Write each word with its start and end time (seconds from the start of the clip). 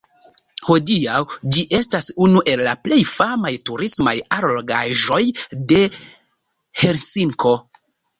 Hodiaŭ 0.67 1.17
ĝi 1.55 1.65
estas 1.79 2.07
unu 2.27 2.41
el 2.53 2.63
la 2.67 2.73
plej 2.85 2.97
famaj 3.09 3.51
turismaj 3.69 4.13
allogaĵoj 4.37 5.19
de 5.73 5.83
Helsinko. 6.85 7.53